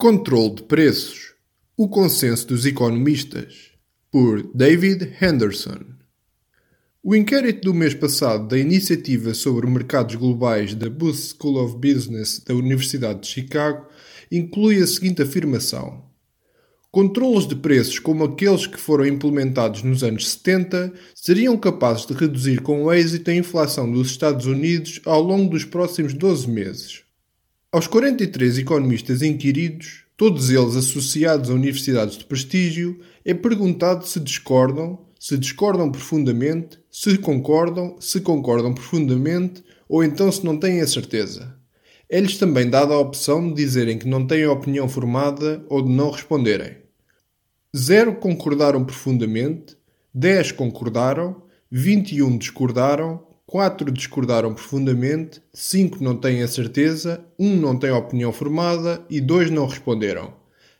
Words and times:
Controle 0.00 0.54
de 0.54 0.62
preços. 0.62 1.34
O 1.76 1.88
consenso 1.88 2.46
dos 2.46 2.64
economistas. 2.64 3.72
Por 4.12 4.48
David 4.54 5.16
Henderson. 5.20 5.80
O 7.02 7.16
inquérito 7.16 7.62
do 7.62 7.74
mês 7.74 7.94
passado 7.94 8.46
da 8.46 8.56
Iniciativa 8.56 9.34
sobre 9.34 9.66
Mercados 9.66 10.14
Globais 10.14 10.72
da 10.72 10.88
Booth 10.88 11.34
School 11.36 11.60
of 11.64 11.78
Business 11.78 12.38
da 12.46 12.54
Universidade 12.54 13.22
de 13.22 13.26
Chicago 13.26 13.88
inclui 14.30 14.80
a 14.80 14.86
seguinte 14.86 15.20
afirmação: 15.20 16.04
Controlos 16.92 17.48
de 17.48 17.56
preços 17.56 17.98
como 17.98 18.22
aqueles 18.22 18.68
que 18.68 18.78
foram 18.78 19.04
implementados 19.04 19.82
nos 19.82 20.04
anos 20.04 20.28
70 20.30 20.92
seriam 21.12 21.56
capazes 21.56 22.06
de 22.06 22.14
reduzir 22.14 22.62
com 22.62 22.92
êxito 22.92 23.32
a 23.32 23.34
inflação 23.34 23.90
dos 23.90 24.12
Estados 24.12 24.46
Unidos 24.46 25.00
ao 25.04 25.20
longo 25.20 25.50
dos 25.50 25.64
próximos 25.64 26.14
12 26.14 26.48
meses. 26.48 27.07
Aos 27.70 27.86
43 27.86 28.60
economistas 28.60 29.20
inquiridos, 29.20 30.06
todos 30.16 30.48
eles 30.48 30.74
associados 30.74 31.50
a 31.50 31.52
universidades 31.52 32.16
de 32.16 32.24
prestígio, 32.24 32.98
é 33.22 33.34
perguntado 33.34 34.06
se 34.06 34.18
discordam, 34.18 35.04
se 35.20 35.36
discordam 35.36 35.92
profundamente, 35.92 36.78
se 36.90 37.18
concordam, 37.18 37.94
se 38.00 38.22
concordam 38.22 38.72
profundamente 38.72 39.62
ou 39.86 40.02
então 40.02 40.32
se 40.32 40.42
não 40.46 40.56
têm 40.56 40.80
a 40.80 40.86
certeza. 40.86 41.58
É-lhes 42.08 42.38
também 42.38 42.70
dada 42.70 42.94
a 42.94 42.98
opção 42.98 43.46
de 43.46 43.56
dizerem 43.56 43.98
que 43.98 44.08
não 44.08 44.26
têm 44.26 44.46
opinião 44.46 44.88
formada 44.88 45.62
ou 45.68 45.82
de 45.82 45.90
não 45.90 46.10
responderem. 46.10 46.78
Zero 47.76 48.14
concordaram 48.14 48.82
profundamente, 48.82 49.76
10 50.14 50.52
concordaram, 50.52 51.42
21 51.70 52.38
discordaram 52.38 53.27
4 53.48 53.90
discordaram 53.90 54.52
profundamente, 54.52 55.40
5 55.54 56.04
não 56.04 56.14
têm 56.14 56.42
a 56.42 56.46
certeza, 56.46 57.24
1 57.38 57.56
não 57.56 57.78
tem 57.78 57.90
opinião 57.90 58.30
formada 58.30 59.02
e 59.08 59.22
2 59.22 59.50
não 59.50 59.64
responderam. 59.64 60.34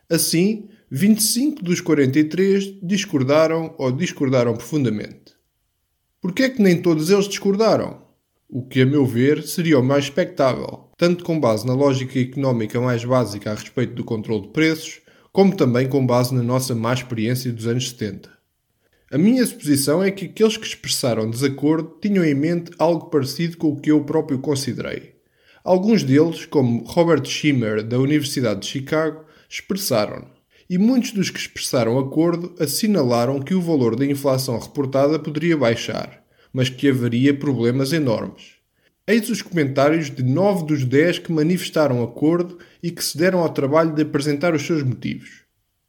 Assim, 0.07 0.69
25 0.91 1.65
dos 1.65 1.81
43 1.81 2.79
discordaram 2.83 3.75
ou 3.79 3.91
discordaram 3.91 4.55
profundamente. 4.55 5.33
Por 6.21 6.35
que 6.35 6.43
é 6.43 6.51
que 6.51 6.61
nem 6.61 6.83
todos 6.83 7.09
eles 7.09 7.27
discordaram? 7.27 8.03
O 8.47 8.63
que, 8.63 8.83
a 8.83 8.87
meu 8.87 9.07
ver, 9.07 9.43
seria 9.45 9.79
o 9.79 9.83
mais 9.83 10.05
expectável, 10.05 10.91
tanto 10.99 11.25
com 11.25 11.41
base 11.41 11.67
na 11.67 11.73
lógica 11.73 12.21
económica 12.21 12.79
mais 12.79 13.03
básica 13.03 13.51
a 13.51 13.55
respeito 13.55 13.95
do 13.95 14.05
controle 14.05 14.43
de 14.43 14.49
preços, 14.49 15.01
como 15.33 15.57
também 15.57 15.89
com 15.89 16.07
base 16.07 16.35
na 16.35 16.43
nossa 16.43 16.75
má 16.75 16.93
experiência 16.93 17.51
dos 17.51 17.67
anos 17.67 17.89
70. 17.89 18.38
A 19.11 19.17
minha 19.17 19.45
suposição 19.47 20.03
é 20.03 20.11
que 20.11 20.27
aqueles 20.27 20.59
que 20.59 20.67
expressaram 20.67 21.31
desacordo 21.31 21.97
tinham 21.99 22.23
em 22.23 22.35
mente 22.35 22.71
algo 22.79 23.07
parecido 23.07 23.57
com 23.57 23.69
o 23.69 23.81
que 23.81 23.91
eu 23.91 24.05
próprio 24.05 24.39
considerei. 24.39 25.15
Alguns 25.65 26.03
deles, 26.03 26.45
como 26.45 26.85
Robert 26.85 27.25
Schimmer, 27.25 27.83
da 27.83 27.99
Universidade 27.99 28.61
de 28.61 28.67
Chicago, 28.67 29.25
expressaram. 29.49 30.27
E 30.69 30.77
muitos 30.77 31.13
dos 31.13 31.31
que 31.31 31.39
expressaram 31.39 31.99
acordo 31.99 32.55
assinalaram 32.61 33.41
que 33.41 33.55
o 33.55 33.63
valor 33.63 33.97
da 33.97 34.05
inflação 34.05 34.59
reportada 34.59 35.19
poderia 35.19 35.57
baixar, 35.57 36.23
mas 36.53 36.69
que 36.69 36.87
haveria 36.87 37.33
problemas 37.33 37.95
enormes. 37.95 38.57
Eis 39.07 39.31
os 39.31 39.41
comentários 39.41 40.11
de 40.11 40.23
nove 40.23 40.67
dos 40.67 40.85
dez 40.85 41.19
que 41.19 41.33
manifestaram 41.33 42.03
acordo 42.03 42.59
e 42.83 42.91
que 42.91 43.03
se 43.03 43.17
deram 43.17 43.39
ao 43.39 43.49
trabalho 43.49 43.95
de 43.95 44.03
apresentar 44.03 44.55
os 44.55 44.67
seus 44.67 44.83
motivos. 44.83 45.45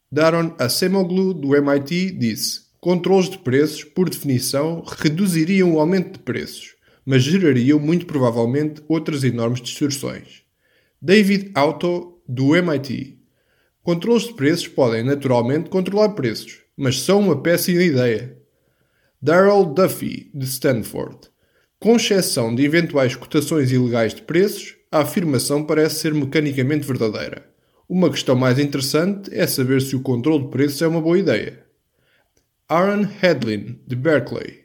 Daron 0.09 0.55
Acemoglu, 0.57 1.33
do 1.33 1.53
MIT, 1.53 2.11
disse 2.11 2.68
Controles 2.81 3.29
de 3.29 3.37
preços, 3.37 3.83
por 3.83 4.09
definição, 4.09 4.81
reduziriam 4.85 5.73
o 5.73 5.81
aumento 5.81 6.13
de 6.13 6.19
preços, 6.19 6.75
mas 7.05 7.23
gerariam 7.23 7.77
muito 7.77 8.05
provavelmente 8.05 8.81
outras 8.87 9.25
enormes 9.25 9.59
distorções. 9.59 10.43
David 11.01 11.51
Auto, 11.55 12.21
do 12.25 12.55
MIT. 12.55 13.17
Controles 13.83 14.27
de 14.27 14.33
preços 14.33 14.69
podem 14.69 15.03
naturalmente 15.03 15.69
controlar 15.69 16.09
preços, 16.09 16.59
mas 16.77 17.01
são 17.01 17.19
uma 17.19 17.41
péssima 17.41 17.83
ideia. 17.83 18.37
Darrell 19.21 19.65
Duffy, 19.65 20.31
de 20.33 20.45
Stanford. 20.45 21.29
Com 21.79 21.97
exceção 21.97 22.55
de 22.55 22.63
eventuais 22.63 23.13
cotações 23.13 23.73
ilegais 23.73 24.13
de 24.13 24.21
preços, 24.21 24.75
a 24.89 24.99
afirmação 24.99 25.65
parece 25.65 25.95
ser 25.95 26.13
mecanicamente 26.13 26.87
verdadeira. 26.87 27.45
Uma 27.89 28.09
questão 28.09 28.37
mais 28.37 28.57
interessante 28.57 29.29
é 29.33 29.45
saber 29.45 29.81
se 29.81 29.97
o 29.97 30.01
controle 30.01 30.45
de 30.45 30.49
preços 30.49 30.81
é 30.81 30.87
uma 30.87 31.01
boa 31.01 31.19
ideia. 31.19 31.67
Aaron 32.71 33.07
Hedlin, 33.19 33.79
de 33.87 33.95
Berkeley. 33.95 34.59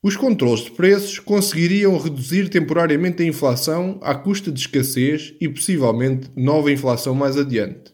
Os 0.00 0.16
controles 0.16 0.60
de 0.60 0.70
preços 0.70 1.18
conseguiriam 1.18 1.98
reduzir 1.98 2.48
temporariamente 2.48 3.24
a 3.24 3.26
inflação 3.26 3.98
à 4.02 4.14
custa 4.14 4.52
de 4.52 4.60
escassez 4.60 5.34
e 5.40 5.48
possivelmente 5.48 6.30
nova 6.36 6.70
inflação 6.70 7.12
mais 7.12 7.36
adiante. 7.36 7.92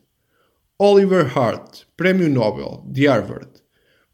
Oliver 0.78 1.39
Hart, 1.39 1.84
Prémio 1.97 2.28
Nobel, 2.28 2.84
de 2.87 3.06
Harvard. 3.06 3.49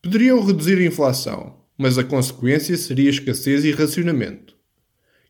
Poderiam 0.01 0.41
reduzir 0.47 0.79
a 0.79 0.87
inflação, 0.87 1.57
mas 1.77 1.99
a 1.99 2.05
consequência 2.05 2.77
seria 2.77 3.11
escassez 3.11 3.65
e 3.65 3.73
racionamento. 3.73 4.55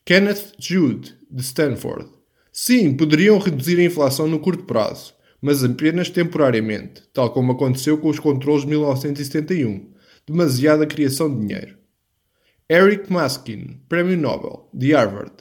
Kenneth 0.05 0.53
Jude, 0.59 1.15
de 1.31 1.41
Stanford. 1.41 2.11
Sim, 2.53 2.93
poderiam 2.99 3.39
reduzir 3.39 3.81
a 3.81 3.85
inflação 3.85 4.29
no 4.29 4.41
curto 4.41 4.65
prazo, 4.65 5.15
mas 5.41 5.65
apenas 5.65 6.11
temporariamente, 6.11 7.03
tal 7.15 7.31
como 7.33 7.53
aconteceu 7.53 7.97
com 7.97 8.11
os 8.11 8.19
controles 8.19 8.61
de 8.61 8.69
1971 8.69 9.92
demasiada 10.27 10.87
criação 10.87 11.33
de 11.33 11.47
dinheiro. 11.47 11.77
Eric 12.71 13.13
Maskin, 13.13 13.81
Prémio 13.89 14.17
Nobel, 14.17 14.69
de 14.73 14.93
Harvard. 14.93 15.33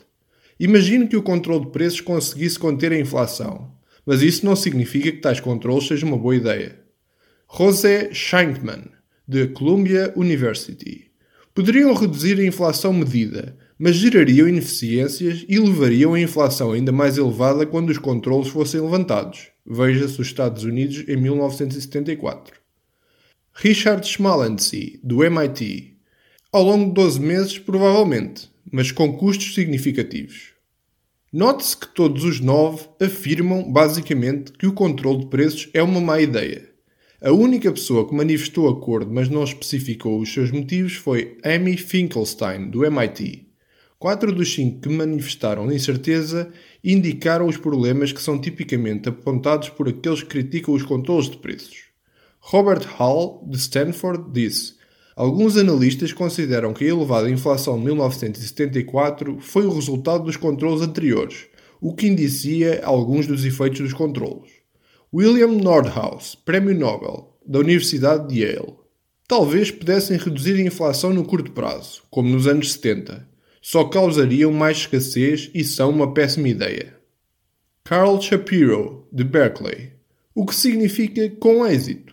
Imagino 0.60 1.08
que 1.08 1.18
o 1.18 1.24
controle 1.24 1.66
de 1.66 1.72
preços 1.72 2.02
conseguisse 2.02 2.60
conter 2.60 2.92
a 2.92 3.00
inflação, 3.00 3.72
mas 4.06 4.22
isso 4.22 4.46
não 4.46 4.56
significa 4.56 5.12
que 5.12 5.22
tais 5.22 5.40
controles 5.40 5.88
sejam 5.88 6.10
uma 6.10 6.18
boa 6.18 6.36
ideia. 6.36 6.80
José 7.50 8.14
Schenkman, 8.14 8.84
de 9.28 9.48
Columbia 9.48 10.14
University. 10.16 11.12
Poderiam 11.54 11.94
reduzir 11.94 12.40
a 12.40 12.46
inflação 12.46 12.94
medida, 12.94 13.58
mas 13.78 13.96
gerariam 13.96 14.48
ineficiências 14.48 15.46
e 15.50 15.58
levariam 15.58 16.14
a 16.14 16.20
inflação 16.20 16.72
ainda 16.72 16.92
mais 16.92 17.18
elevada 17.18 17.66
quando 17.66 17.90
os 17.90 17.98
controles 17.98 18.48
fossem 18.48 18.80
levantados. 18.80 19.48
Veja-se 19.66 20.22
os 20.22 20.28
Estados 20.28 20.64
Unidos 20.64 21.04
em 21.08 21.18
1974. 21.18 22.61
Richard 23.54 24.08
Schmalensee, 24.08 25.00
do 25.04 25.24
MIT. 25.24 25.98
Ao 26.52 26.64
longo 26.64 26.88
de 26.88 26.94
12 26.94 27.20
meses, 27.20 27.60
provavelmente, 27.60 28.50
mas 28.72 28.92
com 28.92 29.16
custos 29.18 29.54
significativos. 29.54 30.54
Note-se 31.32 31.78
que 31.78 31.88
todos 31.94 32.24
os 32.24 32.40
nove 32.40 32.88
afirmam, 33.00 33.70
basicamente, 33.72 34.54
que 34.54 34.66
o 34.66 34.74
controle 34.74 35.20
de 35.20 35.26
preços 35.28 35.70
é 35.74 35.84
uma 35.84 36.00
má 36.00 36.20
ideia. 36.22 36.70
A 37.22 37.32
única 37.32 37.72
pessoa 37.72 38.08
que 38.08 38.16
manifestou 38.16 38.70
acordo, 38.70 39.14
mas 39.14 39.30
não 39.30 39.44
especificou 39.44 40.20
os 40.20 40.34
seus 40.34 40.50
motivos, 40.50 40.94
foi 40.96 41.38
Amy 41.44 41.76
Finkelstein, 41.76 42.70
do 42.70 42.86
MIT. 42.86 43.48
Quatro 44.00 44.34
dos 44.34 44.52
cinco 44.52 44.80
que 44.80 44.90
manifestaram 44.90 45.72
incerteza 45.72 46.52
indicaram 46.84 47.46
os 47.46 47.58
problemas 47.58 48.12
que 48.14 48.22
são 48.22 48.40
tipicamente 48.40 49.10
apontados 49.10 49.70
por 49.70 49.90
aqueles 49.90 50.24
que 50.24 50.30
criticam 50.30 50.74
os 50.74 50.84
controles 50.84 51.30
de 51.30 51.38
preços. 51.38 51.91
Robert 52.44 52.86
Hall, 52.98 53.48
de 53.48 53.58
Stanford, 53.58 54.32
disse: 54.32 54.74
Alguns 55.16 55.56
analistas 55.56 56.12
consideram 56.12 56.74
que 56.74 56.84
a 56.84 56.90
elevada 56.90 57.30
inflação 57.30 57.78
de 57.78 57.86
1974 57.86 59.40
foi 59.40 59.66
o 59.66 59.74
resultado 59.74 60.24
dos 60.24 60.36
controles 60.36 60.82
anteriores, 60.82 61.46
o 61.80 61.94
que 61.94 62.08
indicia 62.08 62.82
alguns 62.84 63.28
dos 63.28 63.46
efeitos 63.46 63.82
dos 63.82 63.94
controles. 63.94 64.52
William 65.14 65.50
Nordhaus, 65.50 66.36
Prémio 66.36 66.74
Nobel, 66.74 67.38
da 67.46 67.60
Universidade 67.60 68.28
de 68.28 68.42
Yale. 68.42 68.76
Talvez 69.28 69.70
pudessem 69.70 70.18
reduzir 70.18 70.56
a 70.56 70.66
inflação 70.66 71.14
no 71.14 71.24
curto 71.24 71.52
prazo, 71.52 72.02
como 72.10 72.30
nos 72.30 72.48
anos 72.48 72.74
70. 72.74 73.28
Só 73.62 73.84
causariam 73.86 74.52
mais 74.52 74.78
escassez 74.78 75.52
e 75.54 75.64
são 75.64 75.92
uma 75.92 76.14
péssima 76.14 76.50
ideia. 76.50 76.96
Carl 77.84 78.20
Shapiro, 78.20 79.08
de 79.12 79.24
Berkeley. 79.24 79.92
O 80.34 80.46
que 80.46 80.56
significa 80.56 81.30
com 81.40 81.66
êxito. 81.66 82.11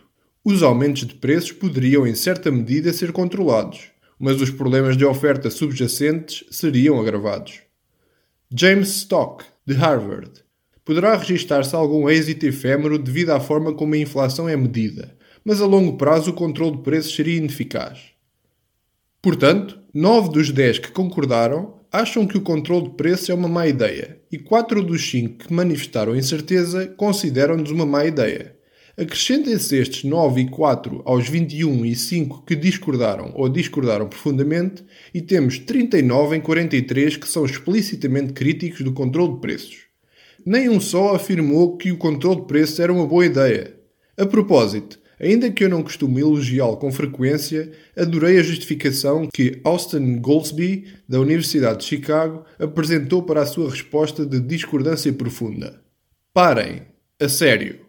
Os 0.50 0.62
aumentos 0.62 1.06
de 1.06 1.14
preços 1.14 1.52
poderiam, 1.52 2.06
em 2.06 2.14
certa 2.14 2.50
medida, 2.50 2.90
ser 2.90 3.12
controlados, 3.12 3.90
mas 4.18 4.40
os 4.40 4.48
problemas 4.48 4.96
de 4.96 5.04
oferta 5.04 5.50
subjacentes 5.50 6.42
seriam 6.50 6.98
agravados. 6.98 7.60
James 8.50 8.88
Stock, 8.96 9.44
de 9.66 9.74
Harvard. 9.74 10.30
Poderá 10.86 11.14
registar-se 11.18 11.76
algum 11.76 12.08
êxito 12.08 12.46
efêmero 12.46 12.98
devido 12.98 13.28
à 13.28 13.40
forma 13.40 13.74
como 13.74 13.92
a 13.92 13.98
inflação 13.98 14.48
é 14.48 14.56
medida, 14.56 15.14
mas 15.44 15.60
a 15.60 15.66
longo 15.66 15.98
prazo 15.98 16.30
o 16.30 16.34
controle 16.34 16.78
de 16.78 16.82
preços 16.82 17.14
seria 17.14 17.36
ineficaz. 17.36 18.04
Portanto, 19.20 19.78
nove 19.92 20.30
dos 20.30 20.50
dez 20.50 20.78
que 20.78 20.90
concordaram 20.90 21.78
acham 21.92 22.26
que 22.26 22.38
o 22.38 22.42
controle 22.42 22.88
de 22.88 22.94
preços 22.94 23.28
é 23.28 23.34
uma 23.34 23.48
má 23.48 23.66
ideia, 23.66 24.18
e 24.32 24.38
quatro 24.38 24.82
dos 24.82 25.10
cinco 25.10 25.46
que 25.46 25.52
manifestaram 25.52 26.16
incerteza 26.16 26.86
consideram-nos 26.86 27.70
uma 27.70 27.84
má 27.84 28.06
ideia. 28.06 28.56
Acrescentem-se 28.98 29.76
estes 29.76 30.02
9 30.02 30.40
e 30.40 30.48
4 30.48 31.02
aos 31.04 31.28
21 31.28 31.86
e 31.86 31.94
5 31.94 32.42
que 32.44 32.56
discordaram 32.56 33.30
ou 33.36 33.48
discordaram 33.48 34.08
profundamente 34.08 34.84
e 35.14 35.22
temos 35.22 35.56
39 35.60 36.36
em 36.36 36.40
43 36.40 37.16
que 37.16 37.28
são 37.28 37.44
explicitamente 37.44 38.32
críticos 38.32 38.80
do 38.80 38.92
controle 38.92 39.34
de 39.34 39.40
preços. 39.40 39.86
nem 40.44 40.68
um 40.68 40.80
só 40.80 41.14
afirmou 41.14 41.76
que 41.76 41.92
o 41.92 41.96
controle 41.96 42.40
de 42.40 42.48
preços 42.48 42.80
era 42.80 42.92
uma 42.92 43.06
boa 43.06 43.24
ideia. 43.24 43.76
A 44.18 44.26
propósito, 44.26 44.98
ainda 45.20 45.48
que 45.48 45.62
eu 45.62 45.68
não 45.68 45.84
costume 45.84 46.20
elogiá-lo 46.20 46.76
com 46.76 46.90
frequência, 46.90 47.70
adorei 47.96 48.36
a 48.40 48.42
justificação 48.42 49.28
que 49.32 49.60
Austin 49.62 50.18
Goldsby, 50.18 50.86
da 51.08 51.20
Universidade 51.20 51.78
de 51.78 51.84
Chicago, 51.84 52.44
apresentou 52.58 53.22
para 53.22 53.42
a 53.42 53.46
sua 53.46 53.70
resposta 53.70 54.26
de 54.26 54.40
discordância 54.40 55.12
profunda. 55.12 55.80
Parem! 56.34 56.82
A 57.20 57.28
sério! 57.28 57.87